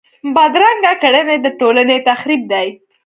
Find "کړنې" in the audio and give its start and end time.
1.01-1.37